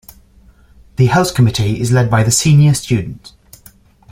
[0.95, 3.33] The House Committee is led by the Senior Student.